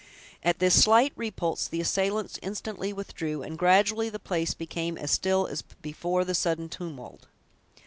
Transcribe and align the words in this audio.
At 0.43 0.57
this 0.57 0.83
slight 0.83 1.13
repulse 1.15 1.67
the 1.67 1.79
assailants 1.79 2.39
instantly 2.41 2.91
withdrew, 2.91 3.43
and 3.43 3.55
gradually 3.55 4.09
the 4.09 4.17
place 4.17 4.55
became 4.55 4.97
as 4.97 5.11
still 5.11 5.45
as 5.45 5.61
before 5.61 6.25
the 6.25 6.33
sudden 6.33 6.69
tumult. 6.69 7.27